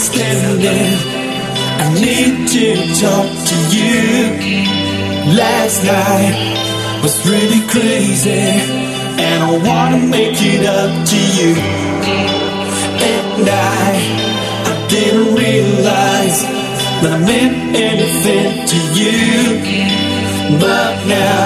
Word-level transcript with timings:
Standing, 0.00 0.96
I 1.78 1.92
need 1.92 2.48
to 2.48 2.74
talk 2.98 3.28
to 3.50 3.56
you. 3.68 4.32
Last 5.36 5.84
night 5.84 7.02
was 7.02 7.14
really 7.28 7.60
crazy, 7.68 8.30
and 8.30 9.42
I 9.44 9.58
wanna 9.68 9.98
make 9.98 10.40
it 10.40 10.64
up 10.64 11.06
to 11.06 11.20
you. 11.36 11.52
And 13.12 13.46
I, 13.46 13.92
I 14.70 14.86
didn't 14.88 15.34
realize 15.34 16.42
that 17.02 17.12
I 17.12 17.18
meant 17.18 17.76
anything 17.76 18.66
to 18.72 18.78
you. 18.96 19.60
But 20.58 20.96
now 21.04 21.44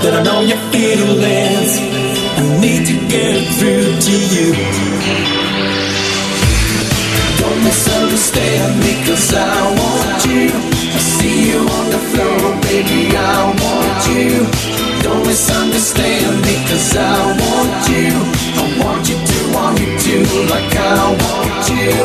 that 0.00 0.14
I 0.14 0.22
know 0.22 0.42
your 0.42 0.62
feelings, 0.70 1.72
I 2.38 2.60
need 2.60 2.86
to 2.86 2.96
get 3.08 3.34
through 3.58 3.98
to 3.98 4.14
you. 4.32 5.43
Misunderstand 7.64 8.78
me 8.84 8.92
cause 9.08 9.32
I 9.32 9.56
want 9.72 10.20
you 10.28 10.52
I 10.52 11.00
see 11.00 11.48
you 11.48 11.60
on 11.64 11.86
the 11.88 12.02
floor, 12.12 12.52
baby, 12.60 13.16
I 13.16 13.56
want 13.56 14.00
you 14.12 14.44
Don't 15.00 15.24
misunderstand 15.24 16.44
me 16.44 16.60
cause 16.68 16.92
I 16.92 17.16
want 17.40 17.88
you 17.88 18.12
I 18.60 18.64
want 18.84 19.08
you 19.08 19.16
to 19.16 19.38
want 19.56 19.80
me 19.80 19.96
to 19.96 20.16
like 20.52 20.76
I 20.76 21.08
want 21.16 21.64
you 21.72 21.96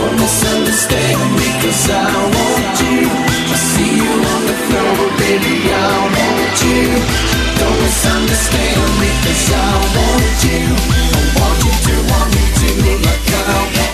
Don't 0.00 0.16
misunderstand 0.16 1.20
me 1.36 1.48
cause 1.60 1.92
I 1.92 2.08
want 2.32 2.76
you 2.80 3.04
I 3.52 3.56
see 3.68 4.00
you 4.00 4.12
on 4.16 4.42
the 4.48 4.56
floor, 4.64 4.96
baby, 5.20 5.60
I 5.76 5.92
want 6.08 6.56
you 6.64 6.88
Don't 7.60 7.78
misunderstand 7.84 8.88
me 8.96 9.10
cause 9.28 9.44
I 9.52 9.70
want 9.92 10.38
you 10.40 10.64
I 10.72 11.22
want 11.36 11.58
you 11.68 11.74
to 11.84 11.94
want 12.08 12.28
me 12.32 12.44
to 12.48 12.70
like 13.04 13.28
I 13.28 13.60
want 13.60 13.76
you 13.76 13.85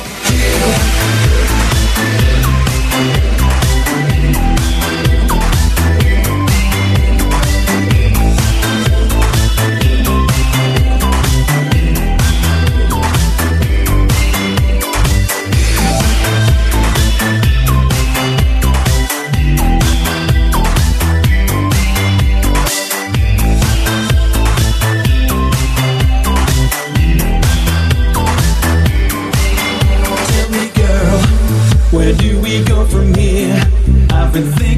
Tell 0.63 1.22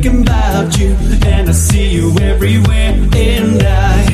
thinking 0.05 0.23
about 0.23 0.79
you, 0.79 0.95
and 1.27 1.49
I 1.49 1.53
see 1.53 1.89
you 1.89 2.15
everywhere. 2.21 2.93
And 3.15 3.63
I, 3.63 4.05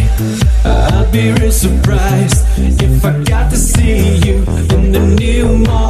I'd 0.64 1.10
be 1.12 1.32
real 1.32 1.50
surprised 1.50 2.46
if 2.58 3.04
I 3.04 3.22
got 3.24 3.50
to 3.50 3.56
see 3.56 4.18
you 4.18 4.36
in 4.76 4.92
the 4.92 5.16
new 5.18 5.58
morning. 5.58 5.89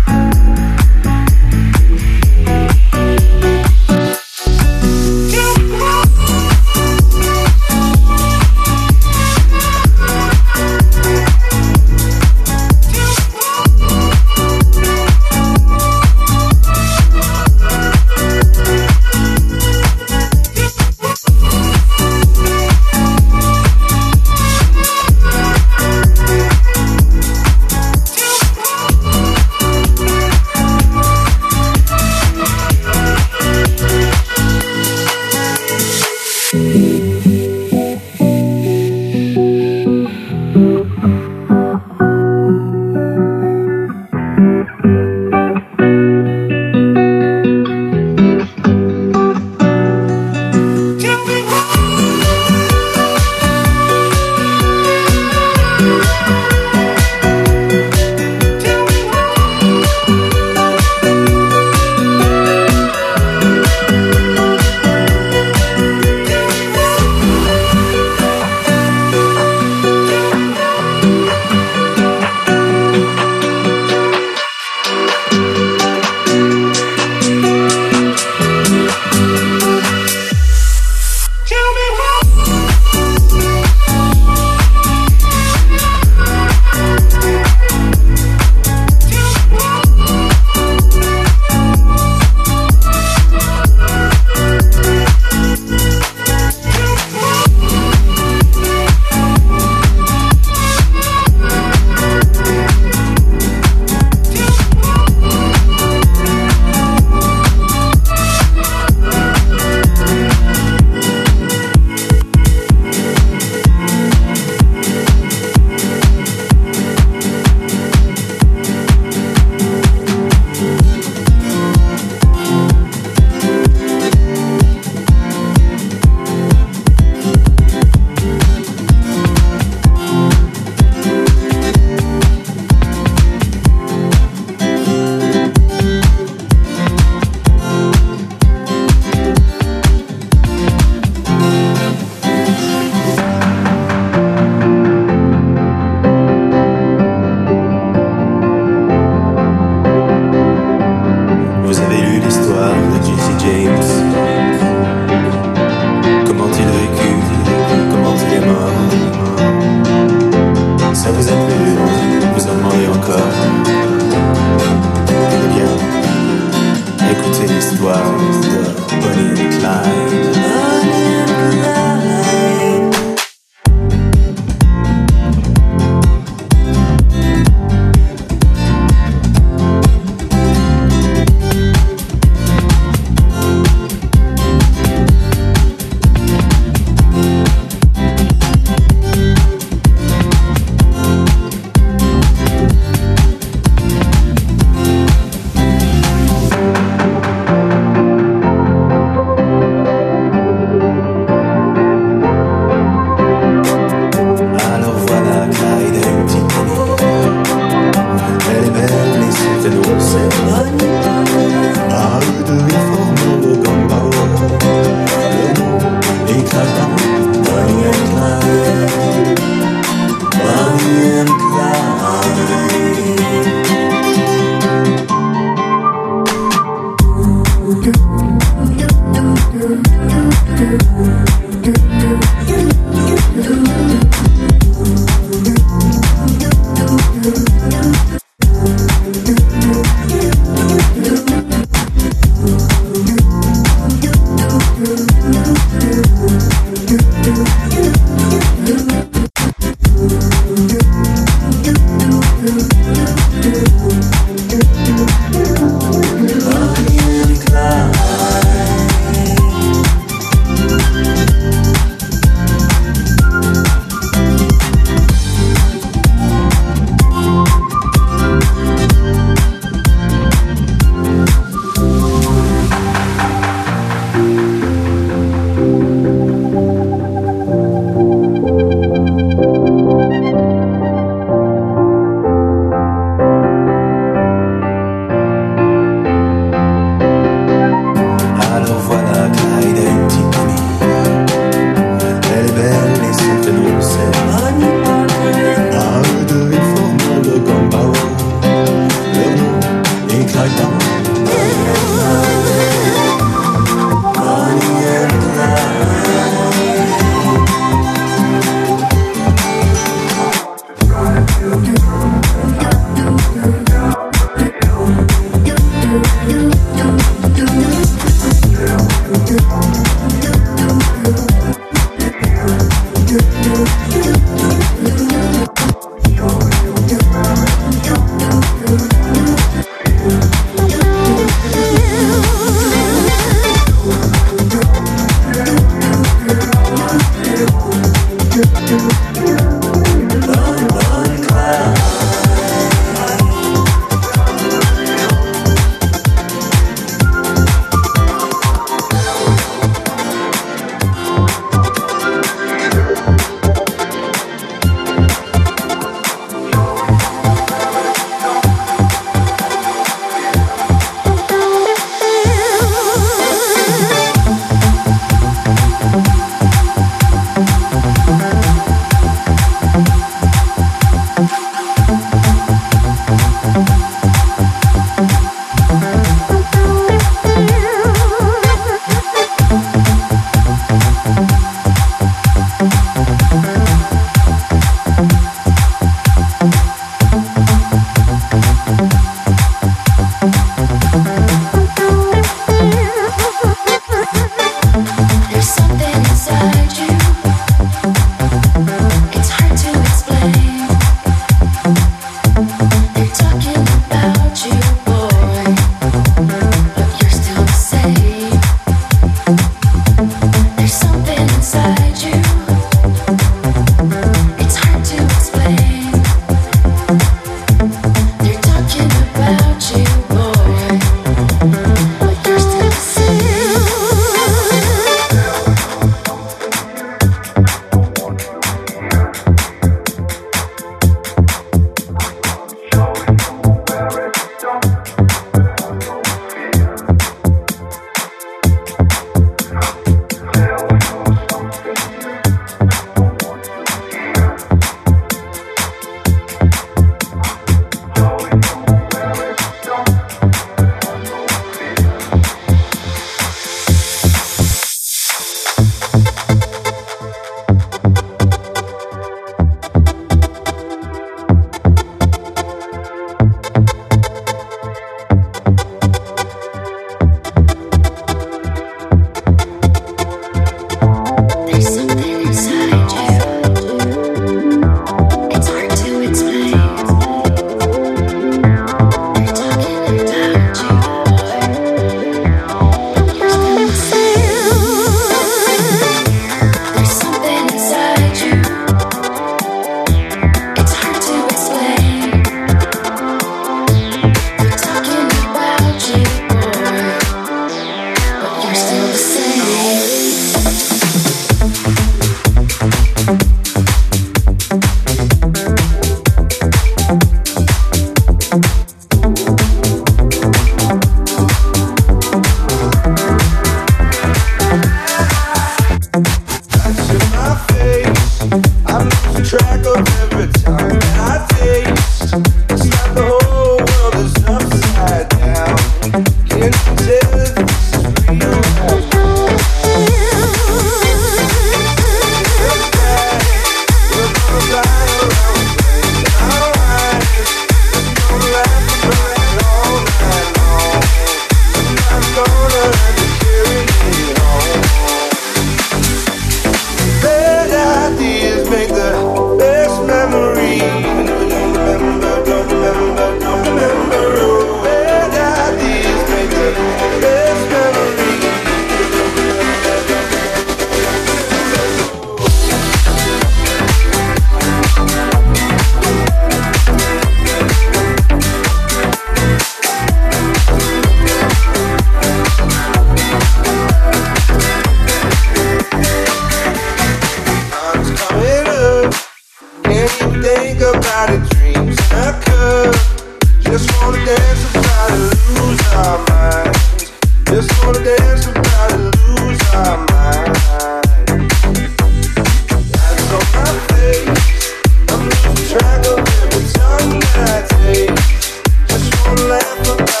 forever. 599.63 600.00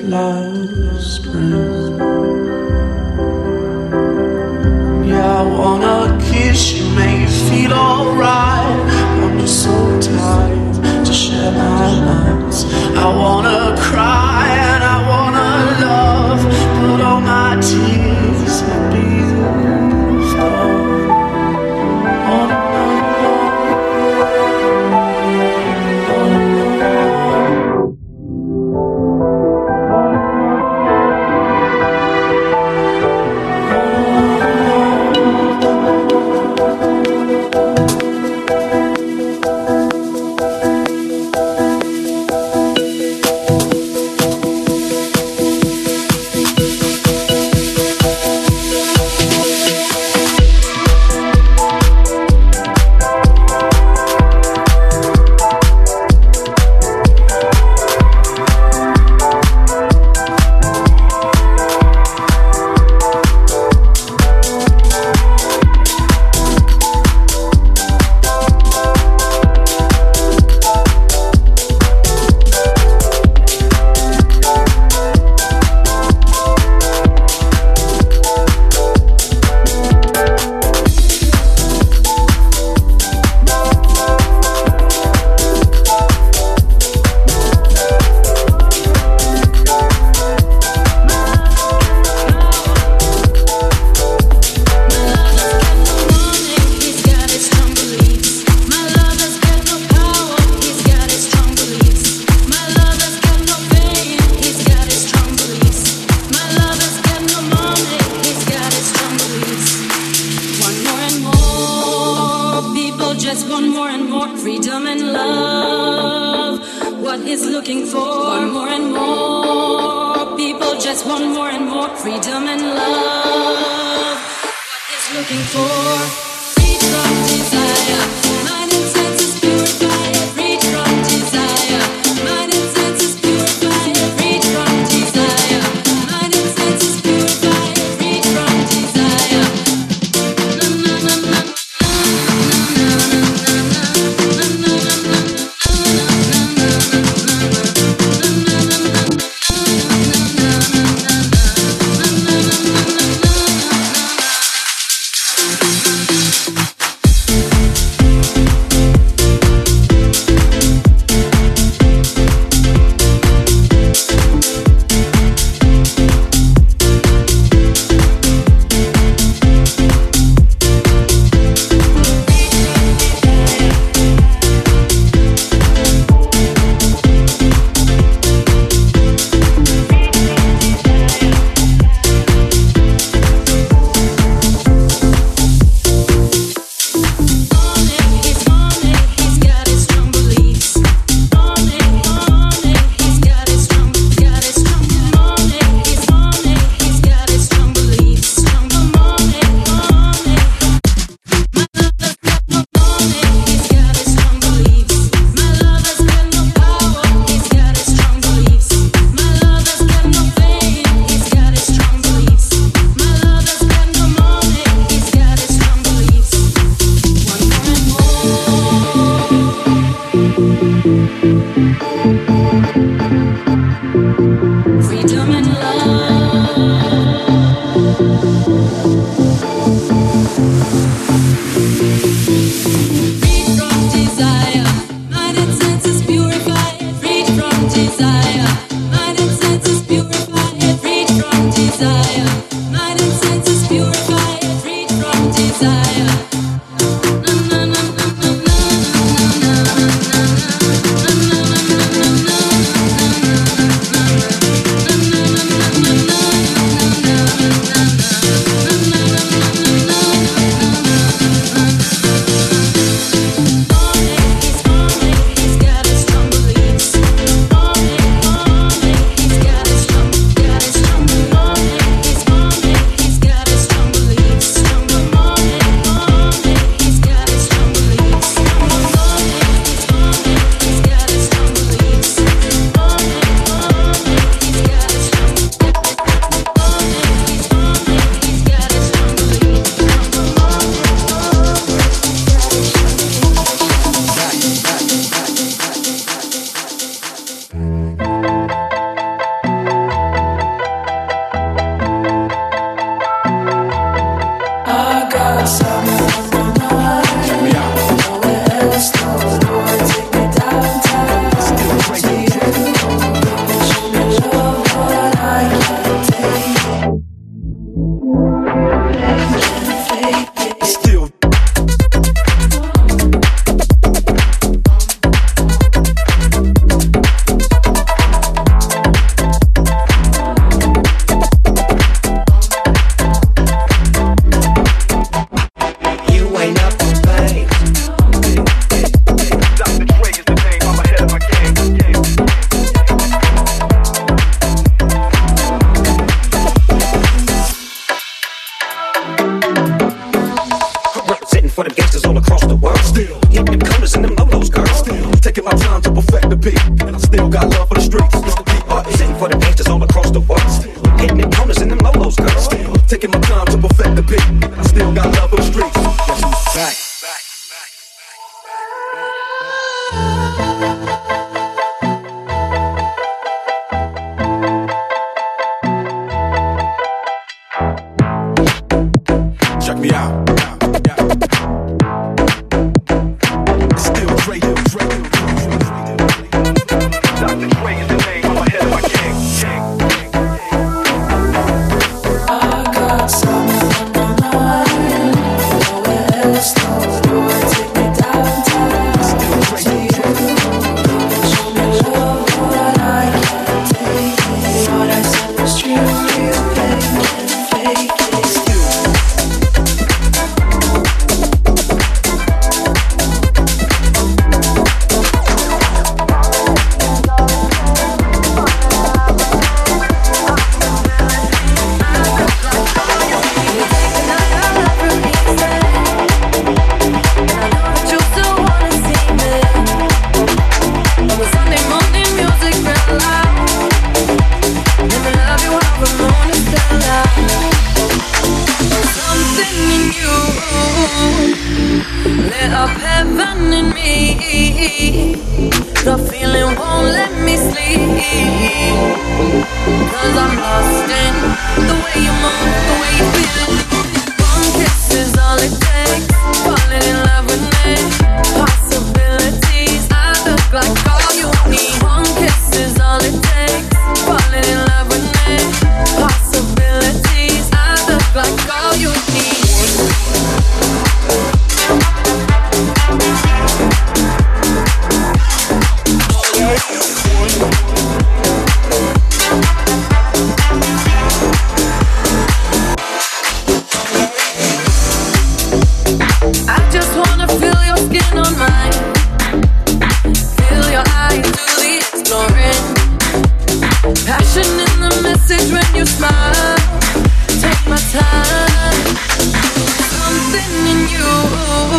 love? 0.00 0.41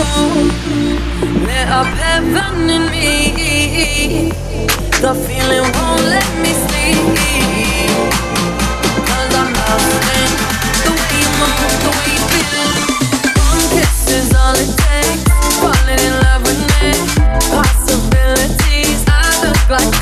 alone. 0.03 0.49
Lit 1.47 1.67
up 1.69 1.87
heaven 2.03 2.69
in 2.69 2.83
me. 2.91 4.31
The 5.03 5.13
feeling 5.25 5.65
won't 5.75 6.03
let 6.15 6.29
me 6.43 6.51
sleep. 6.63 6.97
Cause 9.07 9.33
I'm 9.41 9.51
loving 9.61 10.31
the 10.85 10.91
way 10.99 11.13
you 11.21 11.29
move, 11.39 11.75
the 11.83 11.91
way 11.97 12.09
you 12.15 12.23
feel. 12.31 12.71
One 13.47 13.63
kiss 13.73 13.99
is 14.17 14.29
all 14.41 14.55
it 14.63 14.71
takes. 14.83 15.23
Falling 15.61 16.01
in 16.07 16.13
love 16.25 16.41
with 16.47 16.61
me. 16.71 16.89
Possibilities, 17.51 18.99
I 19.07 19.21
look 19.43 19.61
like 19.69 19.93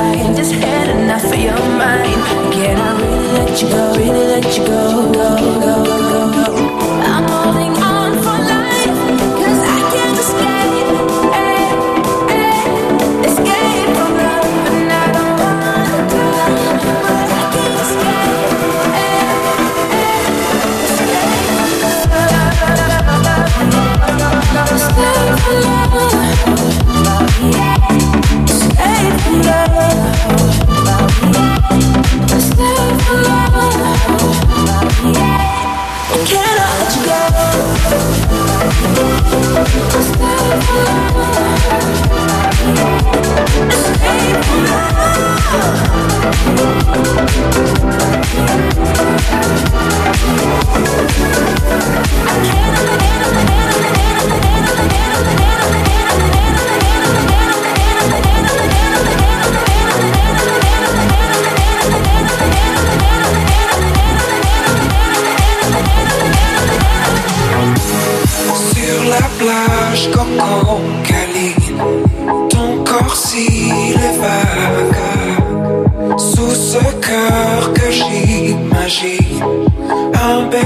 I 0.00 0.32
just 0.34 0.52
had 0.52 0.88
enough 0.96 1.24
of 1.24 1.38
your 1.38 1.58
mind. 1.76 2.22
Can 2.54 2.76
I 2.78 2.92
really 3.00 3.32
let 3.32 3.62
you 3.62 3.68
go? 3.68 3.94
Really 3.96 4.26
let 4.26 4.56
you 4.56 4.64
go? 4.66 4.99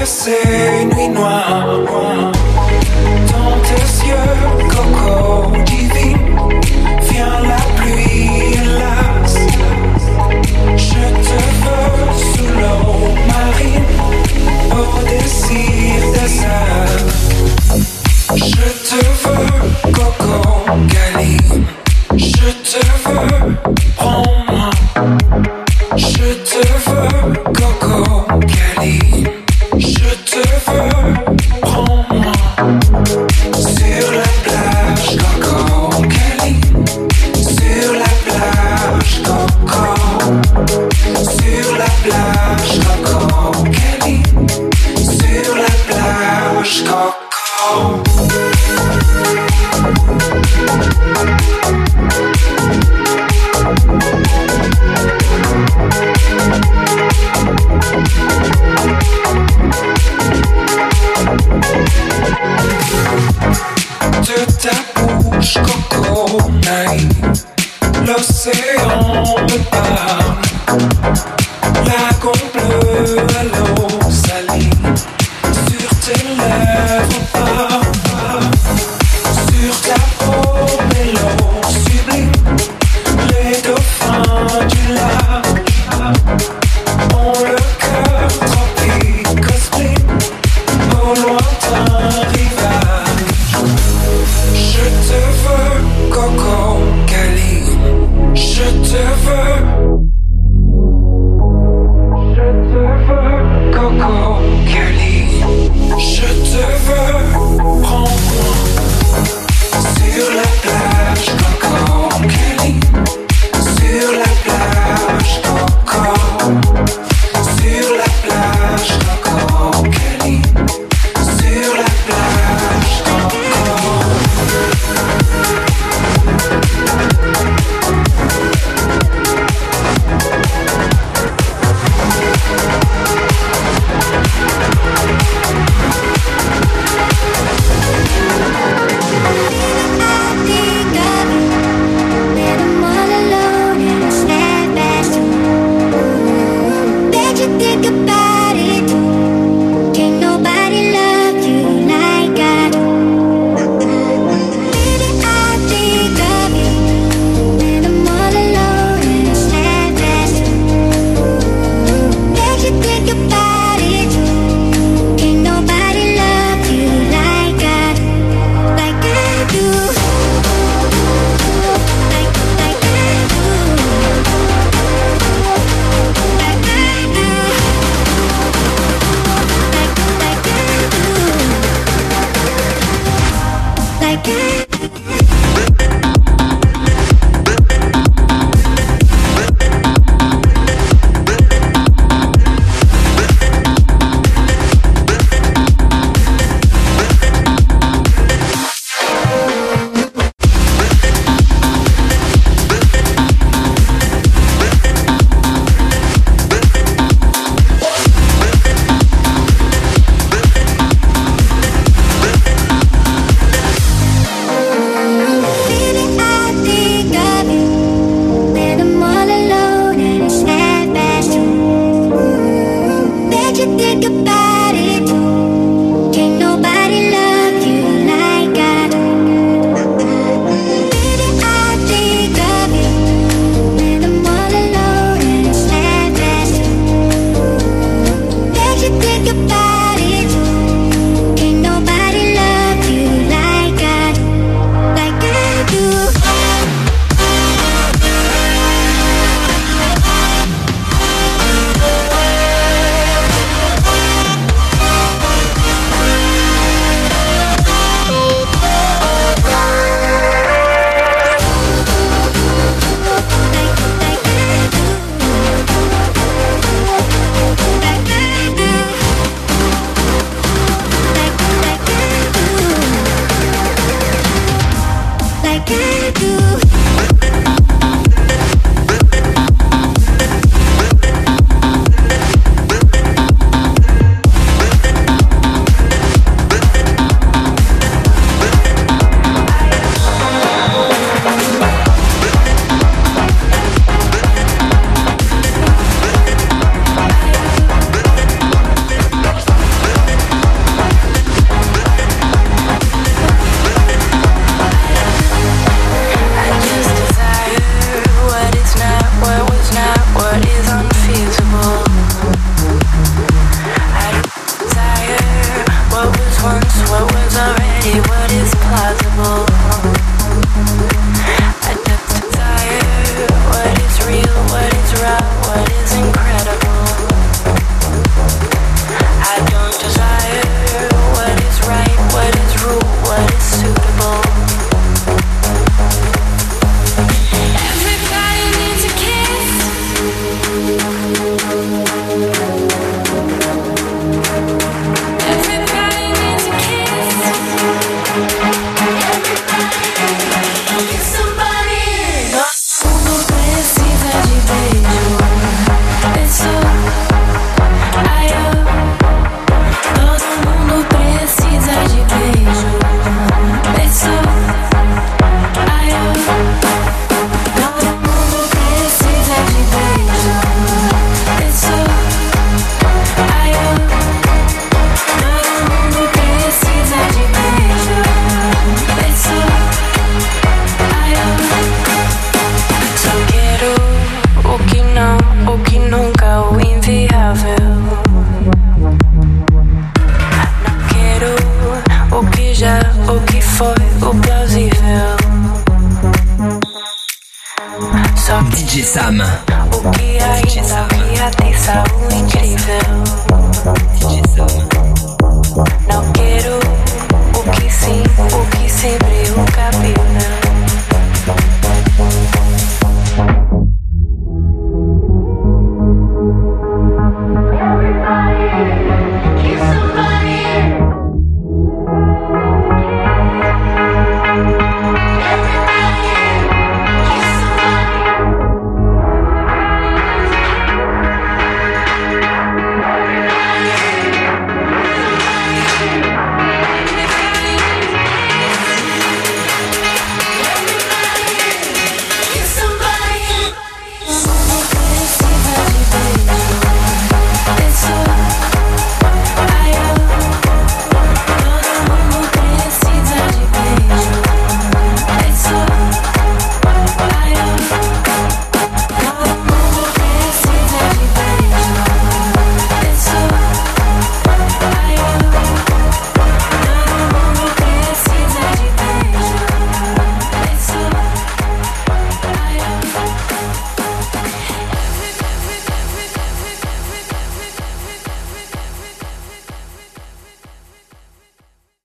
c'est 0.04 0.84
nuit 0.84 1.08
noire. 1.08 1.66
Dans 3.32 3.56
tes 3.62 4.06
yeux, 4.06 4.68
Coco. 4.68 5.63